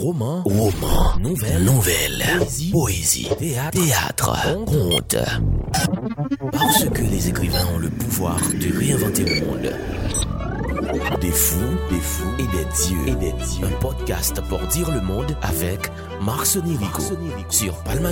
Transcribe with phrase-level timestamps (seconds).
[0.00, 5.16] Roman, roman, nouvelle, nouvelle, poésie, poésie, théâtre, théâtre, conte.
[6.52, 9.74] Parce que les écrivains ont le pouvoir de réinventer le monde.
[11.20, 13.08] Des fous, des fous et des dieux.
[13.08, 13.66] Et des dieux.
[13.66, 15.92] Un podcast pour dire le monde avec
[16.22, 17.02] Marc Sonirico
[17.50, 18.06] sur Palm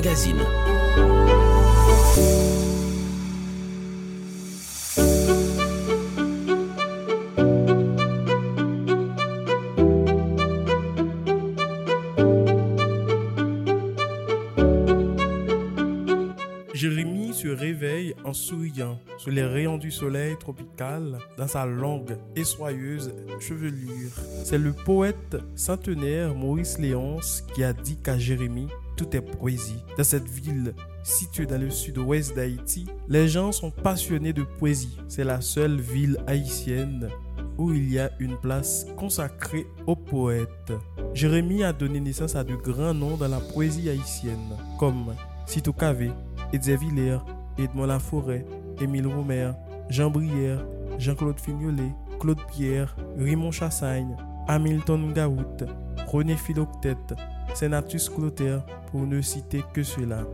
[19.18, 24.10] sous les rayons du soleil tropical dans sa longue et soyeuse chevelure.
[24.44, 29.82] C'est le poète centenaire Maurice Léonce qui a dit qu'à Jérémie, tout est poésie.
[29.96, 34.98] Dans cette ville située dans le sud-ouest d'Haïti, les gens sont passionnés de poésie.
[35.08, 37.08] C'est la seule ville haïtienne
[37.56, 40.72] où il y a une place consacrée aux poètes.
[41.12, 45.14] Jérémie a donné naissance à de grands noms dans la poésie haïtienne, comme
[45.46, 46.10] Cito Cavé,
[46.52, 47.18] Edze Villers,
[47.58, 48.44] Edmond Laforêt,
[48.80, 49.52] Émile Romer,
[49.88, 50.64] Jean Brière,
[50.98, 55.64] Jean-Claude Fignolet, Claude Pierre, Raymond Chassagne, Hamilton Gaout,
[56.06, 57.14] René Philoctète,
[57.54, 60.24] Senatus Clotaire, pour ne citer que cela.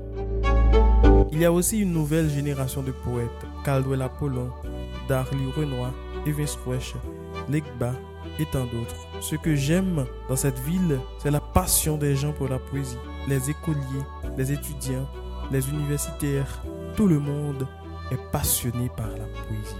[1.32, 3.28] Il y a aussi une nouvelle génération de poètes,
[3.64, 4.50] Caldwell Apollon,
[5.08, 5.92] Darly Renoir,
[6.26, 6.94] Evans Wesh,
[7.48, 7.92] Legba
[8.38, 9.06] et tant d'autres.
[9.20, 12.96] Ce que j'aime dans cette ville, c'est la passion des gens pour la poésie.
[13.28, 14.04] Les écoliers,
[14.36, 15.08] les étudiants,
[15.50, 16.62] les universitaires,
[16.96, 17.66] tout le monde
[18.32, 19.76] passionné par la poésie.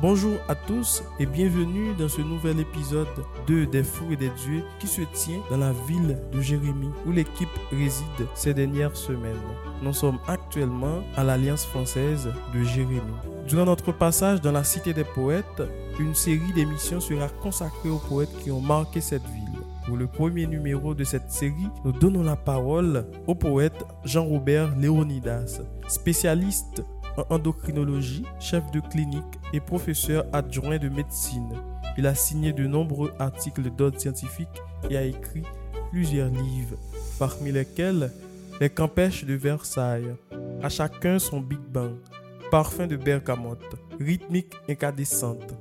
[0.00, 3.08] Bonjour à tous et bienvenue dans ce nouvel épisode
[3.46, 7.12] de Des fous et des dieux qui se tient dans la ville de Jérémie où
[7.12, 9.40] l'équipe réside ces dernières semaines.
[9.82, 13.00] Nous sommes actuellement à l'Alliance française de Jérémie.
[13.46, 15.62] Durant notre passage dans la cité des poètes,
[15.98, 19.43] une série d'émissions sera consacrée aux poètes qui ont marqué cette ville.
[19.86, 25.60] Pour le premier numéro de cette série, nous donnons la parole au poète Jean-Robert Léonidas,
[25.88, 26.82] spécialiste
[27.18, 29.22] en endocrinologie, chef de clinique
[29.52, 31.52] et professeur adjoint de médecine.
[31.98, 35.44] Il a signé de nombreux articles d'ordre scientifique et a écrit
[35.90, 36.78] plusieurs livres,
[37.18, 38.10] parmi lesquels
[38.60, 40.14] Les Campèches de Versailles,
[40.62, 41.92] À chacun son Big Bang,
[42.50, 45.54] Parfum de bergamote, Rythmique incandescente.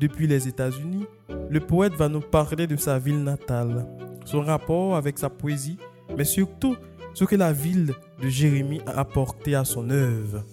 [0.00, 1.06] Depuis les États-Unis,
[1.52, 3.86] le poète va nous parler de sa ville natale,
[4.24, 5.76] son rapport avec sa poésie,
[6.16, 6.76] mais surtout
[7.12, 7.92] ce que la ville
[8.22, 10.44] de Jérémie a apporté à son œuvre.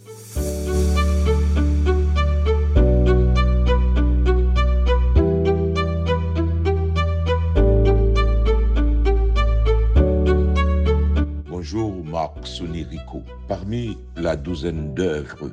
[11.48, 13.24] Bonjour Marc Sonirico.
[13.48, 15.50] Parmi la douzaine d'œuvres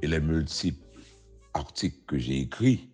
[0.00, 0.78] et les multiples
[1.52, 2.88] articles que j'ai écrits,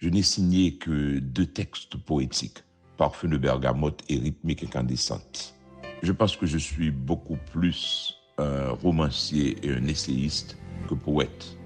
[0.00, 2.64] je n'ai signé que deux textes poétiques,
[2.96, 5.54] Parfum de bergamote et Rythmique incandescente.
[6.02, 10.56] Je pense que je suis beaucoup plus un romancier et un essayiste
[10.88, 11.56] que poète.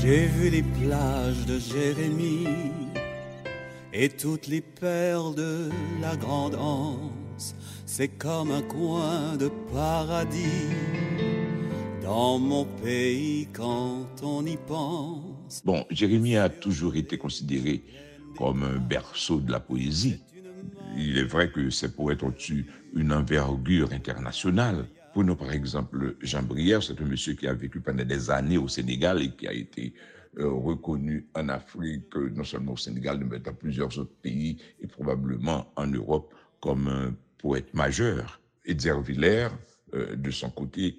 [0.00, 2.48] J'ai vu les plages de Jérémie
[3.92, 5.68] et toutes les perles de
[6.00, 7.54] la grande Anse.
[7.84, 10.72] C'est comme un coin de paradis
[12.02, 15.62] dans mon pays quand on y pense.
[15.64, 17.82] Bon, Jérémie a toujours été considéré
[18.36, 20.20] comme un berceau de la poésie.
[20.96, 24.86] Il est vrai que ces poètes ont eu une envergure internationale.
[25.12, 28.68] Prenons par exemple Jean Brière, c'est un monsieur qui a vécu pendant des années au
[28.68, 29.94] Sénégal et qui a été
[30.38, 35.70] euh, reconnu en Afrique, non seulement au Sénégal, mais dans plusieurs autres pays et probablement
[35.76, 38.40] en Europe comme un poète majeur.
[38.64, 39.48] Edzer Villers,
[39.94, 40.96] euh, de son côté,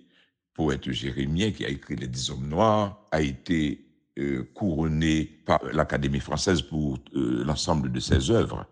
[0.53, 3.86] poète jérémien qui a écrit Les Dix Hommes Noirs, a été
[4.19, 8.66] euh, couronné par l'Académie française pour euh, l'ensemble de ses œuvres.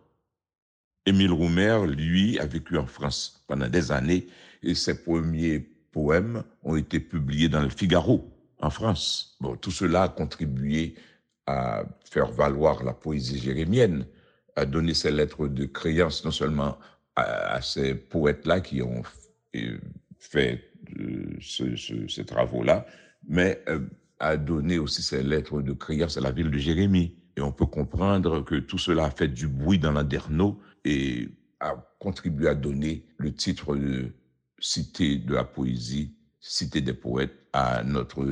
[1.05, 4.27] Émile Roumer, lui, a vécu en France pendant des années
[4.61, 5.59] et ses premiers
[5.91, 9.35] poèmes ont été publiés dans le Figaro en France.
[9.41, 10.95] Bon, tout cela a contribué
[11.47, 14.05] à faire valoir la poésie jérémienne,
[14.55, 16.77] à donner ses lettres de créance non seulement
[17.15, 19.01] à, ces poètes-là qui ont
[19.55, 19.77] euh,
[20.19, 20.70] fait
[21.39, 22.85] ce, ce, ces travaux-là,
[23.27, 23.79] mais euh,
[24.19, 27.15] à donner aussi ses lettres de créance à la ville de Jérémie.
[27.37, 31.75] Et on peut comprendre que tout cela a fait du bruit dans l'Anderno et a
[31.99, 34.11] contribué à donner le titre de
[34.59, 38.25] Cité de la poésie, Cité des poètes à notre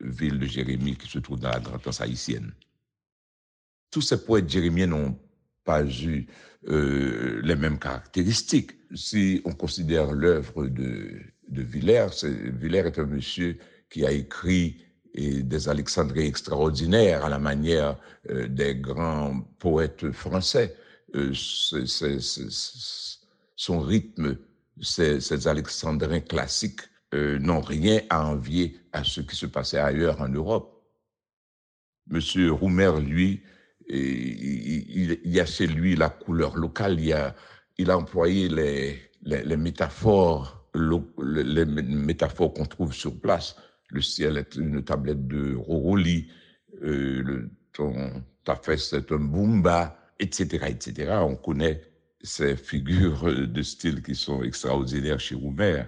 [0.00, 2.52] ville de Jérémie qui se trouve dans la Grande haïtienne.
[3.90, 5.18] Tous ces poètes jérémiens n'ont
[5.64, 6.26] pas eu
[6.68, 8.72] euh, les mêmes caractéristiques.
[8.94, 13.58] Si on considère l'œuvre de, de Villers, Villers est un monsieur
[13.90, 17.96] qui a écrit des alexandrins extraordinaires à la manière
[18.30, 20.76] euh, des grands poètes français.
[21.14, 21.32] Euh,
[23.56, 24.36] son rythme,
[24.80, 26.80] ces, alexandrins classiques
[27.14, 30.82] euh, n'ont rien à envier à ce qui se passait ailleurs en Europe.
[32.08, 33.42] Monsieur Roumer, lui,
[33.88, 42.52] il, y a chez lui la couleur locale, il a, employé les, métaphores, les métaphores
[42.54, 43.56] qu'on trouve sur place.
[43.90, 46.28] Le ciel est une tablette de Roroli,
[46.82, 51.12] euh, ton, ta fesse est un bumba, etc., etc.
[51.20, 51.82] On connaît
[52.22, 55.84] ces figures de style qui sont extraordinaires chez Roumer.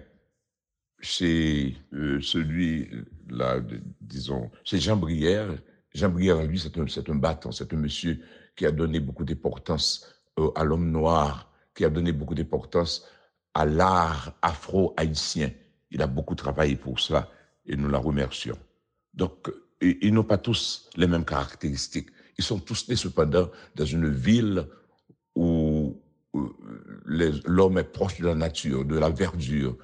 [1.01, 2.89] Chez euh, celui,
[3.29, 3.61] là,
[4.01, 5.49] disons, chez Jean Brière,
[5.95, 8.21] Jean Brière, lui, c'est un, un battant, c'est un monsieur
[8.55, 10.07] qui a donné beaucoup d'importance
[10.39, 13.07] euh, à l'homme noir, qui a donné beaucoup d'importance
[13.57, 15.51] à l'art afro-haïtien.
[15.91, 17.31] Il a beaucoup travaillé pour cela
[17.65, 18.59] et nous la remercions.
[19.15, 19.51] Donc,
[19.81, 22.11] ils n'ont pas tous les mêmes caractéristiques.
[22.37, 24.69] Ils sont tous nés cependant dans une ville
[25.35, 25.99] où
[27.07, 29.79] l'homme est proche de la nature, de la verdure.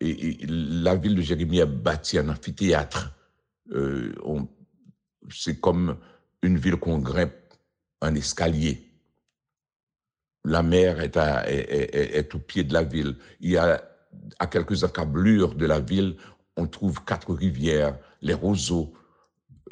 [0.00, 3.12] Et, la ville de Jérémie est bâtie en amphithéâtre.
[3.72, 4.14] Euh,
[5.28, 5.98] c'est comme
[6.42, 7.34] une ville qu'on grimpe
[8.00, 8.87] en escalier.
[10.48, 13.16] La mer est, est, au pied de la ville.
[13.40, 13.82] Il y a
[14.38, 16.16] à quelques encablures de la ville,
[16.56, 18.94] on trouve quatre rivières, les roseaux,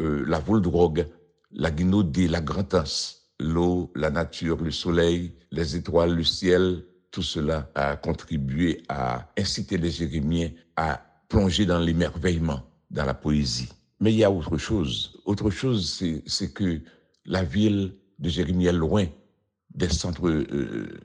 [0.01, 1.07] euh, la Voldrogue,
[1.51, 7.71] la Guinaudée, la Grand'Anse, l'eau, la nature, le soleil, les étoiles, le ciel, tout cela
[7.75, 11.01] a contribué à inciter les Jérémiens à
[11.31, 13.71] plonger dans l'émerveillement, dans la poésie.
[14.01, 15.19] Mais il y a autre chose.
[15.25, 16.83] Autre chose, c'est que
[17.25, 19.07] la ville de Jérémie est loin
[19.77, 20.99] des centres euh,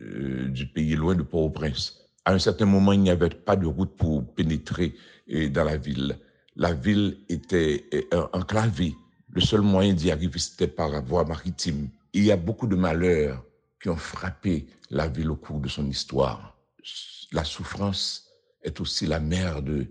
[0.00, 2.00] euh, du pays, loin de Port-au-Prince.
[2.24, 4.94] À un certain moment, il n'y avait pas de route pour pénétrer
[5.32, 6.18] euh, dans la ville.
[6.56, 7.84] La ville était
[8.32, 8.94] enclavée.
[9.30, 11.90] Le seul moyen d'y arriver, c'était par voie maritime.
[12.14, 13.44] Il y a beaucoup de malheurs
[13.82, 16.56] qui ont frappé la ville au cours de son histoire.
[17.32, 18.30] La souffrance
[18.62, 19.86] est aussi la mère de,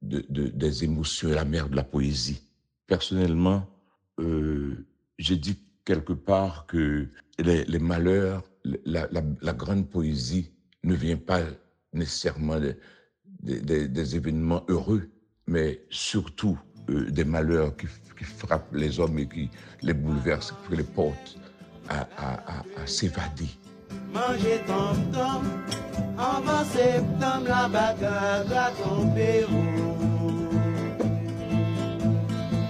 [0.00, 2.40] des émotions et la mère de la poésie.
[2.86, 3.68] Personnellement,
[4.16, 7.08] j'ai dit quelque part que
[7.38, 8.42] les, malheurs,
[8.84, 10.52] la, grande poésie
[10.84, 11.40] ne vient pas
[11.94, 12.58] nécessairement
[13.40, 15.08] des événements heureux,
[15.46, 16.58] mais surtout
[16.90, 17.86] euh, des malheurs qui,
[18.22, 19.48] frappent les hommes et qui
[19.80, 21.38] les bouleversent, qui les portent
[21.88, 22.06] à,
[22.84, 23.48] s'évader.
[24.12, 24.60] Manger
[26.18, 29.46] avant septembre, la bagarre à tomber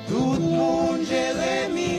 [0.07, 1.98] Tout le monde, Jérémy,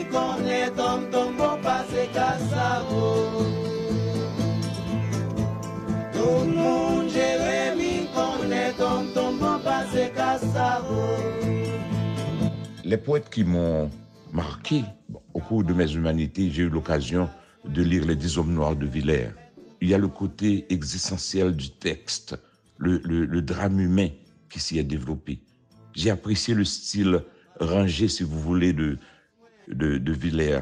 [10.83, 11.49] le.
[12.83, 13.89] Les poètes qui m'ont
[14.33, 14.83] marqué
[15.33, 17.29] au cours de mes humanités, j'ai eu l'occasion
[17.65, 19.29] de lire Les Dix Hommes Noirs de Villers.
[19.81, 22.35] Il y a le côté existentiel du texte,
[22.77, 24.09] le, drame humain
[24.49, 25.39] qui s'y est développé.
[25.93, 27.21] J'ai apprécié le style
[27.59, 28.97] rangé, si vous voulez, de,
[29.69, 30.61] de, Villers,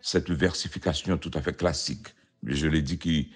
[0.00, 2.08] cette versification tout à fait classique.
[2.44, 3.28] Je l'ai dit qu'il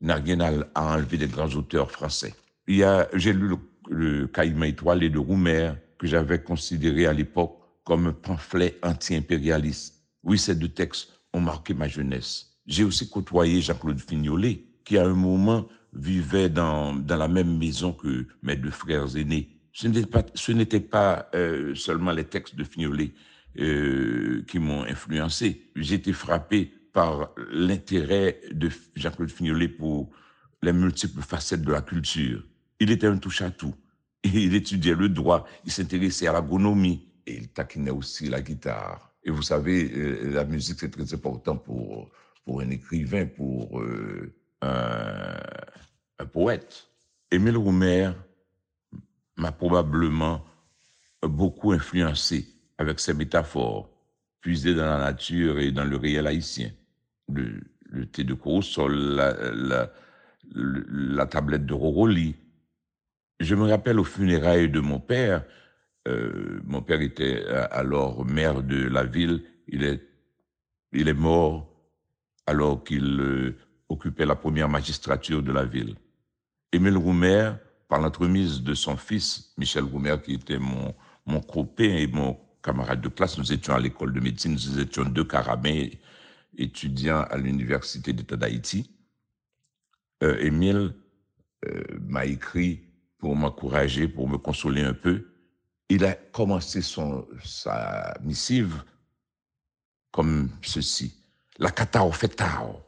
[0.00, 0.40] n'a rien
[0.74, 2.34] à, des grands auteurs français.
[2.66, 3.56] Il y a, j'ai lu le,
[3.88, 10.02] le Caïman étoilé de Roumer, que j'avais considéré à l'époque comme un pamphlet anti-impérialiste.
[10.22, 12.58] Oui, ces deux textes ont marqué ma jeunesse.
[12.66, 17.92] J'ai aussi côtoyé Jean-Claude Fignolet, qui à un moment vivait dans, dans la même maison
[17.92, 19.48] que mes deux frères aînés.
[19.72, 23.12] Ce n'était pas, ce n'était pas euh, seulement les textes de Fignolet
[23.58, 25.70] euh, qui m'ont influencé.
[25.76, 30.10] J'ai été frappé par l'intérêt de Jean-Claude Fignolet pour
[30.62, 32.42] les multiples facettes de la culture.
[32.80, 33.74] Il était un touche-à-tout.
[34.24, 39.12] Il étudiait le droit, il s'intéressait à l'agronomie et il taquinait aussi la guitare.
[39.22, 42.10] Et vous savez, euh, la musique, c'est très important pour
[42.46, 44.32] pour un écrivain, pour euh,
[44.62, 46.88] un, poète.
[47.30, 48.12] Émile Roumer
[49.36, 50.44] m'a probablement
[51.22, 52.46] beaucoup influencé
[52.78, 53.90] avec ses métaphores,
[54.40, 56.70] puisées dans la nature et dans le réel haïtien.
[57.32, 57.60] Le,
[58.12, 59.16] thé de Corosol,
[60.54, 62.36] la, tablette de Roroli.
[63.40, 65.44] Je me rappelle aux funérailles de mon père.
[66.06, 69.42] Euh, mon père était alors maire de la ville.
[69.68, 70.02] Il est,
[70.92, 71.68] il est mort
[72.46, 73.56] alors qu'il euh,
[73.88, 75.96] occupait la première magistrature de la ville.
[76.72, 77.52] Émile Roumer,
[77.88, 83.00] par l'entremise de son fils, Michel Roumer, qui était mon, mon copain et mon camarade
[83.00, 85.86] de classe, nous étions à l'école de médecine, nous étions deux carabins
[86.58, 88.90] étudiants à l'Université d'État d'Haïti.
[90.24, 90.94] Euh, Émile
[91.66, 92.82] euh, m'a écrit
[93.18, 95.16] pour m'encourager, pour me consoler un peu.
[95.88, 98.82] il a commencé son, sa missive
[100.10, 101.14] comme ceci.
[101.58, 102.82] La katao fetao.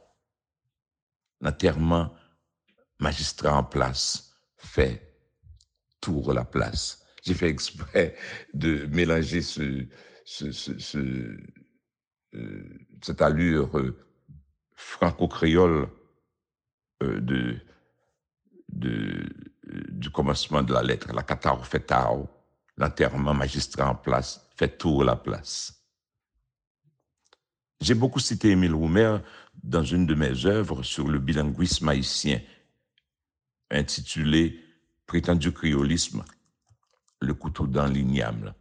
[1.39, 2.13] L'enterrement
[2.99, 5.15] magistrat en place fait
[6.01, 7.05] tour la place.
[7.29, 8.15] J'ai fait exprès
[8.55, 9.85] de mélanger ce,
[10.25, 11.37] ce, ce,
[12.33, 13.95] euh, cette allure euh,
[14.75, 15.89] franco-créole
[17.03, 17.59] euh, de,
[18.69, 19.29] de,
[19.89, 21.13] du commencement de la lettre.
[21.13, 22.27] La katao fetao
[22.77, 25.85] l'enterrement magistrat en place, fait tour la place.
[27.79, 29.19] J'ai beaucoup cité Émile Roumer
[29.61, 32.41] dans une de mes œuvres sur le bilinguisme haïtien,
[33.69, 34.63] intitulée
[35.05, 36.23] Prétendu criolisme,
[37.21, 38.53] le couteau dans l'igname.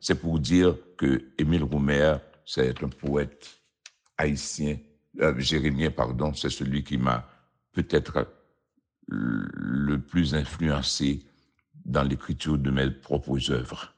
[0.00, 3.60] C'est pour dire que Émile Roumer, c'est un poète
[4.16, 4.78] haïtien,
[5.20, 7.28] euh, jérémien, pardon, c'est celui qui m'a
[7.72, 8.26] peut-être
[9.08, 11.24] le plus influencé
[11.84, 13.94] dans l'écriture de mes propres œuvres.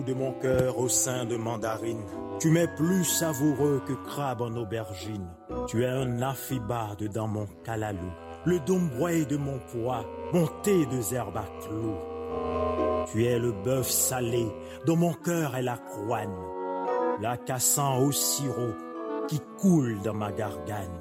[0.00, 2.02] De mon cœur au sein de mandarine,
[2.40, 5.28] tu m'es plus savoureux que crabe en aubergine.
[5.68, 8.10] Tu es un affibade dans mon calalou
[8.44, 13.06] le dombroy de mon poids, mon thé de herbes à clous.
[13.12, 14.46] Tu es le bœuf salé,
[14.86, 16.36] dont mon cœur est la croine,
[17.20, 18.72] la cassant au sirop
[19.28, 21.00] qui coule dans ma gargane.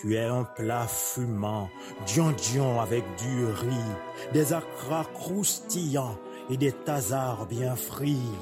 [0.00, 1.68] Tu es un plat fumant,
[2.06, 6.16] dion avec du riz, des acras croustillants
[6.50, 8.32] et des tasards bien frits.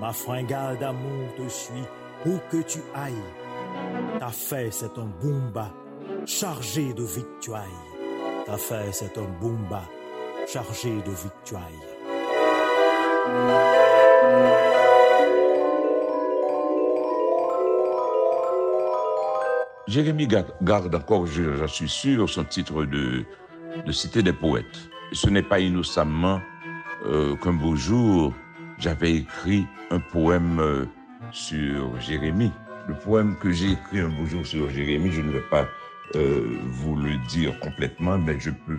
[0.00, 1.88] Ma fringale d'amour te suit
[2.26, 4.18] où que tu ailles.
[4.18, 5.70] Ta fesse c'est un boomba
[6.26, 7.68] chargé de victuailles.
[8.46, 9.82] Ta fait, c'est un boomba
[10.46, 11.62] chargé de victuailles.
[19.86, 23.24] Jérémie garde encore, je, suis sûr, son titre de,
[23.84, 24.64] de Cité des poètes.
[25.12, 26.40] Ce n'est pas innocemment
[27.06, 28.32] euh, qu'un beau jour,
[28.78, 30.84] j'avais écrit un poème euh,
[31.30, 32.52] sur Jérémie.
[32.88, 35.68] Le poème que j'ai écrit un beau jour sur Jérémie, je ne vais pas
[36.16, 38.78] euh, vous le dire complètement, mais je peux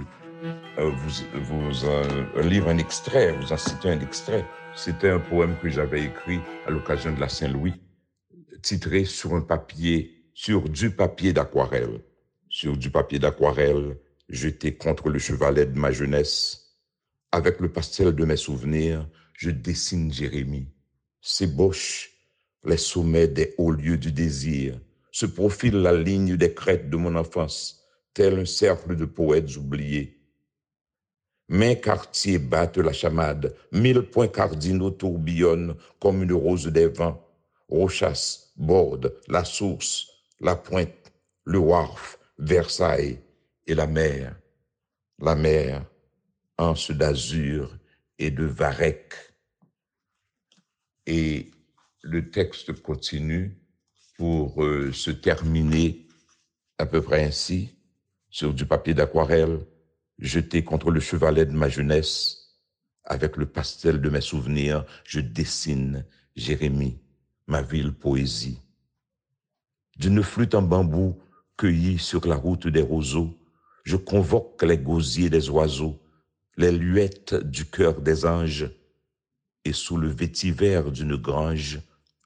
[0.78, 4.46] euh, vous, vous lire un extrait, vous en citer un extrait.
[4.76, 7.76] C'était un poème que j'avais écrit à l'occasion de la Saint-Louis,
[8.62, 12.02] titré sur un papier, sur du papier d'aquarelle.
[12.50, 13.98] Sur du papier d'aquarelle,
[14.30, 16.63] jeté contre le chevalet de ma jeunesse.
[17.34, 20.68] Avec le pastel de mes souvenirs, je dessine Jérémie.
[21.20, 22.12] S'ébauche
[22.64, 24.80] les sommets des hauts lieux du désir,
[25.12, 27.82] se profile la ligne des crêtes de mon enfance,
[28.14, 30.22] tel un cercle de poètes oubliés.
[31.50, 37.20] Mes quartiers battent la chamade, mille points cardinaux tourbillonnent comme une rose des vents.
[37.68, 40.08] Rochas borde la source,
[40.40, 41.12] la pointe,
[41.46, 43.20] le wharf, Versailles
[43.66, 44.36] et la mer.
[45.18, 45.84] La mer,
[46.58, 47.78] anse d'azur
[48.20, 49.14] et de varech.
[51.06, 51.52] Et
[52.02, 53.58] le texte continue
[54.18, 56.08] pour euh, se terminer
[56.78, 57.76] à peu près ainsi,
[58.30, 59.60] sur du papier d'aquarelle,
[60.20, 62.60] jeté contre le chevalet de ma jeunesse,
[63.06, 66.06] avec le pastel de mes souvenirs, je dessine
[66.36, 67.00] Jérémie,
[67.48, 68.60] ma ville poésie.
[69.98, 71.22] D'une flûte en bambou
[71.58, 73.38] cueillie sur la route des roseaux,
[73.84, 76.00] je convoque les gosiers des oiseaux,
[76.58, 78.70] les luettes du cœur des anges,
[79.66, 81.80] et sous le vétiver d'une grange,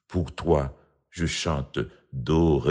[0.07, 0.77] pour toi,
[1.09, 1.79] je chante
[2.11, 2.63] Do.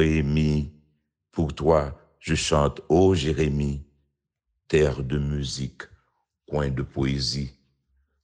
[1.30, 3.84] Pour toi, je chante Ô Jérémie,
[4.68, 5.82] terre de musique,
[6.48, 7.52] coin de poésie.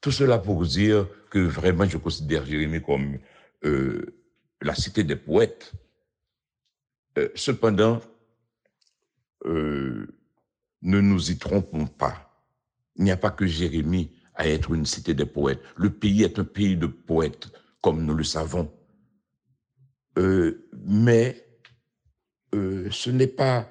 [0.00, 3.18] Tout cela pour dire que vraiment je considère Jérémie comme
[3.64, 4.06] euh,
[4.60, 5.72] la cité des poètes.
[7.18, 8.00] Euh, cependant,
[9.44, 10.06] euh,
[10.82, 12.31] ne nous y trompons pas.
[13.02, 15.61] Il n'y a pas que Jérémie à être une cité des poètes.
[15.75, 17.49] Le pays est un pays de poètes,
[17.80, 18.73] comme nous le savons.
[20.18, 21.44] Euh, mais
[22.54, 23.68] euh, ce n'est pas...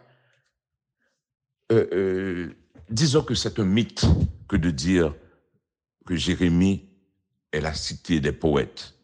[1.71, 2.49] Euh,
[2.89, 4.03] disons que c'est un mythe
[4.49, 5.15] que de dire
[6.05, 6.89] que Jérémie
[7.53, 8.95] est la cité des poètes.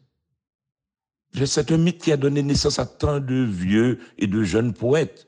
[1.46, 5.26] C'est un mythe qui a donné naissance à tant de vieux et de jeunes poètes,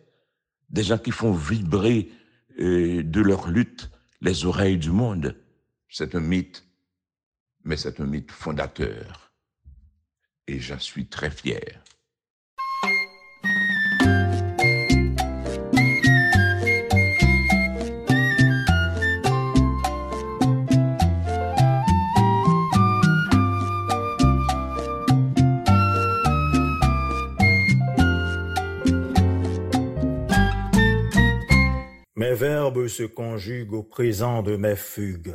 [0.69, 2.13] des gens qui font vibrer
[2.59, 3.91] de leur lutte
[4.21, 5.37] les oreilles du monde.
[5.89, 6.65] C'est un mythe,
[7.65, 9.33] mais c'est un mythe fondateur.
[10.47, 11.83] Et j'en suis très fier.
[33.01, 35.35] Se conjuguent au présent de mes fugues.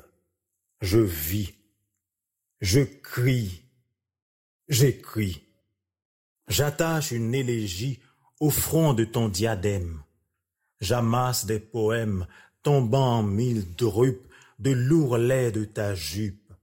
[0.82, 1.52] Je vis,
[2.62, 3.64] je crie,
[4.68, 5.42] j'écris.
[6.48, 8.02] J'attache une élégie
[8.40, 10.04] au front de ton diadème.
[10.80, 12.28] J'amasse des poèmes
[12.62, 14.28] tombant en mille drupes
[14.60, 16.54] de l'ourlet de ta jupe.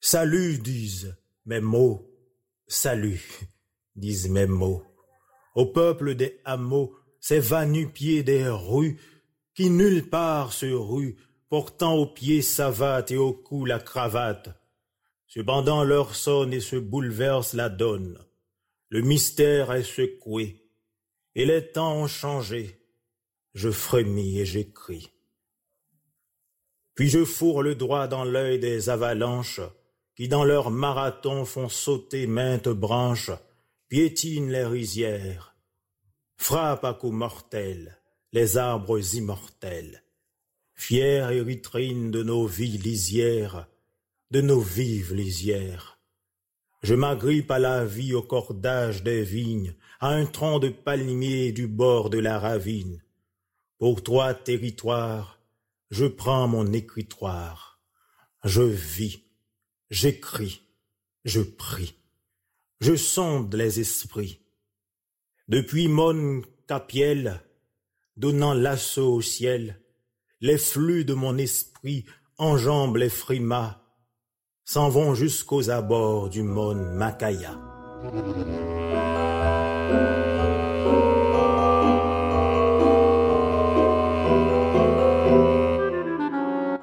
[0.00, 2.08] Salut, disent mes mots,
[2.68, 3.40] salut,
[3.96, 4.84] disent mes mots.
[5.56, 9.00] Au peuple des hameaux, ces va-nu-pieds des rues,
[9.54, 11.16] qui nulle part se ruent,
[11.48, 14.50] portant aux pieds savate et au cou la cravate.
[15.26, 18.18] Cependant leur sonne et se bouleverse la donne.
[18.88, 20.68] Le mystère est secoué,
[21.34, 22.80] et les temps ont changé.
[23.54, 25.10] Je frémis et j'écris.
[26.94, 29.60] Puis je fourre le droit dans l'œil des avalanches,
[30.14, 33.30] qui dans leur marathon font sauter maintes branches,
[33.88, 35.56] piétinent les rizières,
[36.36, 37.99] frappent à coups mortels
[38.32, 40.04] les arbres immortels,
[40.74, 43.66] fiers érythrines de nos vies lisières,
[44.30, 45.98] de nos vives lisières.
[46.82, 51.66] Je m'agrippe à la vie au cordage des vignes, à un tronc de palmier du
[51.66, 53.02] bord de la ravine.
[53.78, 55.40] Pour toi, territoire,
[55.90, 57.80] je prends mon écritoire.
[58.44, 59.24] Je vis,
[59.90, 60.62] j'écris,
[61.24, 61.94] je prie.
[62.80, 64.40] Je sonde les esprits.
[65.48, 67.42] Depuis mon capiel,
[68.20, 69.80] donnant l'assaut au ciel,
[70.42, 72.04] les flux de mon esprit
[72.36, 73.80] enjambent les frimas,
[74.62, 77.58] s'en vont jusqu'aux abords du monde Makaya.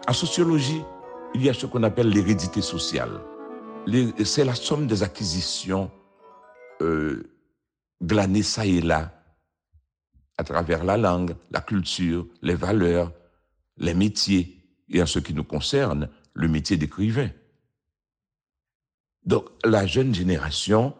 [0.08, 0.82] En sociologie,
[1.36, 3.22] il y a ce qu'on appelle l'hérédité sociale.
[4.25, 5.91] C'est la somme des acquisitions
[6.82, 7.24] euh,
[8.01, 9.17] glanées ça et là
[10.38, 13.12] à travers la langue, la culture, les valeurs,
[13.77, 17.29] les métiers, et en ce qui nous concerne, le métier d'écrivain.
[19.25, 20.96] Donc la jeune génération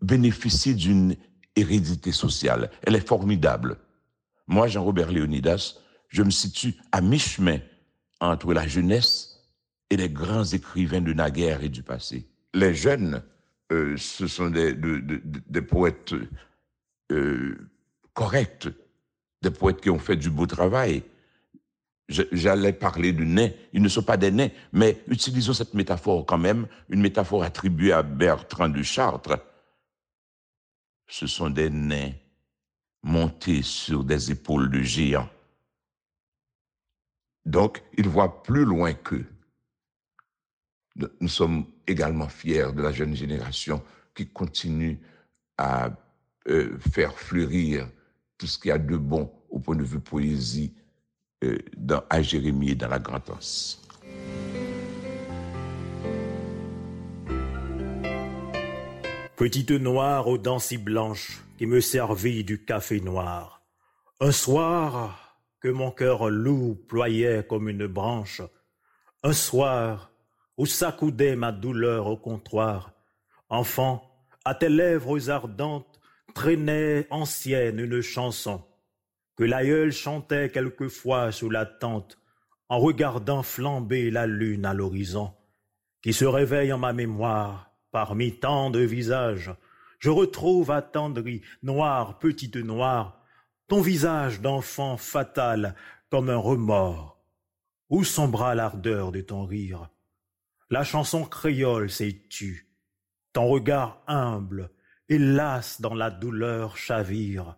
[0.00, 1.16] bénéficie d'une
[1.56, 2.70] hérédité sociale.
[2.82, 3.78] Elle est formidable.
[4.46, 7.58] Moi, Jean-Robert Léonidas, je me situe à mi-chemin
[8.20, 9.36] entre la jeunesse
[9.90, 12.28] et les grands écrivains de naguère et du passé.
[12.54, 13.22] Les jeunes,
[13.72, 16.14] euh, ce sont des, des poètes
[17.12, 17.70] euh,
[18.14, 18.68] corrects,
[19.42, 21.02] des poètes qui ont fait du beau travail.
[22.08, 26.38] J'allais parler de nains, ils ne sont pas des nains, mais utilisons cette métaphore quand
[26.38, 29.38] même, une métaphore attribuée à Bertrand de Chartres.
[31.08, 32.12] Ce sont des nains
[33.02, 35.28] montés sur des épaules de géants.
[37.44, 39.26] Donc, ils voient plus loin qu'eux.
[41.20, 43.82] Nous sommes également fiers de la jeune génération
[44.14, 44.98] qui continue
[45.58, 45.90] à
[46.48, 47.88] euh, faire fleurir
[48.38, 50.74] tout ce qu'il y a de bon au point de vue poésie
[51.44, 53.82] euh, dans, à Jérémie et dans la Grande-Anse.
[59.36, 63.60] Petite noire aux dents si blanches qui me servit du café noir.
[64.20, 68.40] Un soir que mon cœur loup ployait comme une branche,
[69.22, 70.10] un soir
[70.56, 72.92] où s'accoudait ma douleur au comptoir,
[73.48, 74.10] enfant,
[74.44, 75.95] à tes lèvres ardentes,
[76.34, 78.64] traînait ancienne une chanson
[79.36, 82.18] que l'aïeul chantait quelquefois sous la tente
[82.68, 85.32] en regardant flamber la lune à l'horizon,
[86.02, 89.54] qui se réveille en ma mémoire parmi tant de visages.
[89.98, 93.22] Je retrouve attendri, noir, petite noire,
[93.68, 95.74] ton visage d'enfant fatal
[96.10, 97.20] comme un remords.
[97.88, 99.90] Où sombra l'ardeur de ton rire?
[100.70, 102.68] La chanson créole s'est tue,
[103.32, 104.70] ton regard humble
[105.08, 107.56] hélas dans la douleur chavire.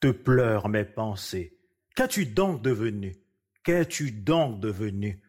[0.00, 1.58] Te pleurent mes pensées.
[1.94, 3.16] Qu'as-tu donc devenu?
[3.64, 5.22] Qu'es-tu donc devenu?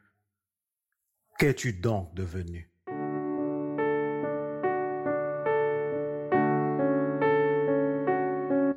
[1.39, 2.69] Qu'es-tu donc devenu?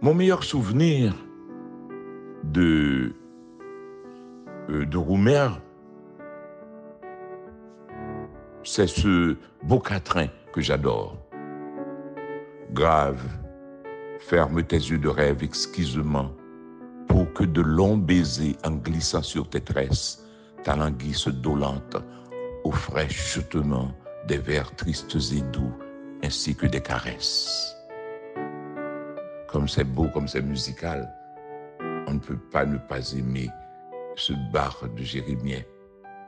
[0.02, 1.14] Mon meilleur souvenir
[2.44, 3.14] de,
[4.70, 5.48] euh, de Roumer,
[8.62, 11.29] c'est ce beau quatrain que j'adore
[12.72, 13.22] grave,
[14.20, 16.30] ferme tes yeux de rêve exquisement,
[17.08, 20.24] pour que de longs baisers en glissant sur tes tresses,
[20.62, 21.96] ta languisse dolente
[22.64, 23.92] au frais chutement
[24.28, 25.72] des vers tristes et doux,
[26.22, 27.74] ainsi que des caresses.
[29.48, 31.12] Comme c'est beau, comme c'est musical,
[32.06, 33.48] on ne peut pas ne pas aimer
[34.16, 35.64] ce bar de Jérémie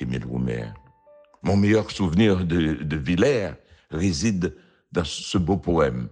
[0.00, 0.66] Émile Roumer.
[1.42, 3.52] Mon meilleur souvenir de, de Villers
[3.90, 4.57] réside
[4.90, 6.09] dans ce beau poème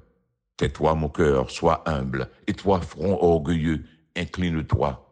[0.60, 3.82] Tais-toi, mon cœur, sois humble, et toi, front orgueilleux,
[4.14, 5.10] incline-toi.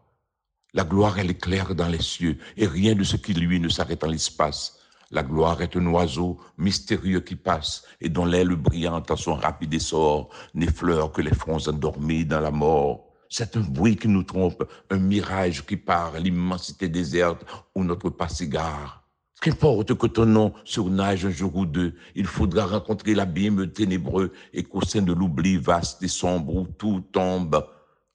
[0.75, 4.05] La gloire, elle éclaire dans les cieux, et rien de ce qui lui ne s'arrête
[4.05, 4.79] en l'espace.
[5.11, 9.73] La gloire est un oiseau mystérieux qui passe, et dont l'aile brillante en son rapide
[9.73, 13.07] essor n'effleure que les fronts endormis dans la mort.
[13.31, 18.29] C'est un bruit qui nous trompe, un mirage qui part, l'immensité déserte où notre pas
[18.29, 19.08] s'égare.
[19.41, 24.65] Qu'importe que ton nom surnage un jour ou deux, il faudra rencontrer l'abîme ténébreux et
[24.65, 27.65] qu'au sein de l'oubli vaste et sombre où tout tombe,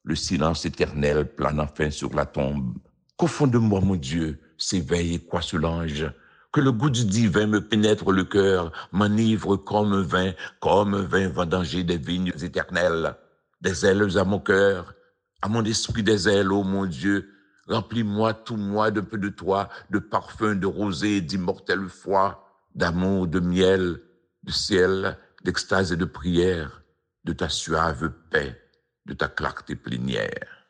[0.04, 2.74] le silence éternel plane enfin sur la tombe.
[3.16, 6.12] Qu'au fond de moi, mon Dieu, s'éveille et quoi ce l'ange,
[6.52, 11.86] que le goût du divin me pénètre le cœur, m'enivre comme vin, comme vin vendangé
[11.86, 13.16] des vignes éternelles,
[13.62, 14.94] des ailes à mon cœur,
[15.42, 17.33] à mon esprit des ailes, ô mon Dieu,
[17.68, 23.40] remplis-moi tout moi de peu de toi, de parfum, de rosée, d'immortelle foi, d'amour, de
[23.40, 24.02] miel,
[24.44, 26.84] de ciel, d'extase et de prière,
[27.24, 28.60] de ta suave paix
[29.06, 30.68] de ta clarté plénière.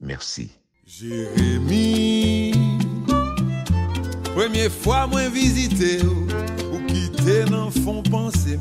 [0.00, 0.50] Merci.
[0.86, 2.52] Jérémie,
[4.34, 6.26] première fois moi visité ou,
[6.86, 8.58] quitter dans fond penser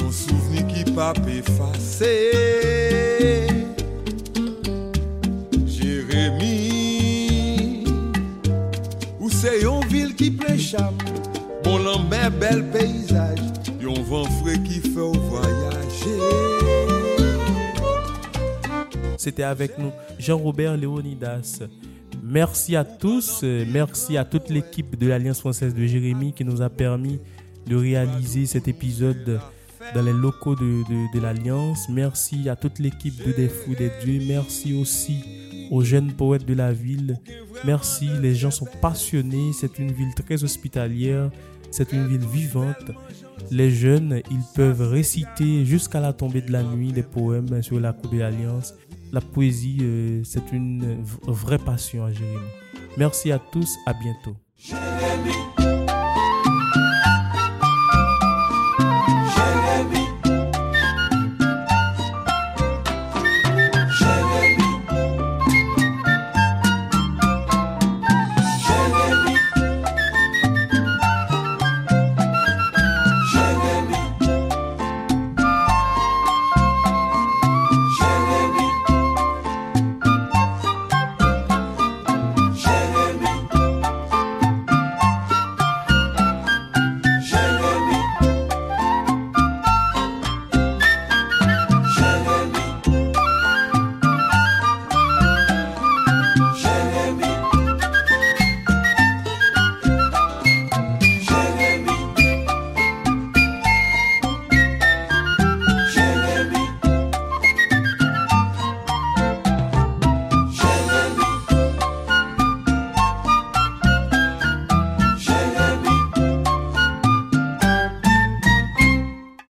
[0.00, 2.30] mon souvenir qui pas effacé.
[5.66, 6.67] Jérémie,
[9.46, 10.94] une ville qui plein cham,
[11.62, 13.38] bon lambert bel paysage,
[13.80, 16.18] yon vent frais qui fait voyager.
[19.16, 21.60] C'était avec nous Jean-Robert Léonidas.
[22.22, 26.68] Merci à tous, merci à toute l'équipe de l'Alliance française de Jérémie qui nous a
[26.68, 27.20] permis
[27.66, 29.40] de réaliser cet épisode
[29.94, 30.82] dans les locaux de,
[31.14, 31.88] de, l'Alliance.
[31.88, 34.20] Merci à toute l'équipe de Des des Dieux.
[34.26, 35.22] Merci aussi
[35.70, 37.18] aux jeunes poètes de la ville.
[37.64, 39.52] Merci, les gens sont passionnés.
[39.52, 41.30] C'est une ville très hospitalière.
[41.70, 42.90] C'est une ville vivante.
[43.50, 47.92] Les jeunes, ils peuvent réciter jusqu'à la tombée de la nuit des poèmes sur la
[47.92, 48.74] cour de l'Alliance
[49.12, 52.38] la poésie, euh, c'est une vraie passion à Jérémy.
[52.96, 54.36] Merci à tous, à bientôt.